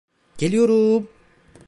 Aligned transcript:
Geliyorum! 0.37 1.07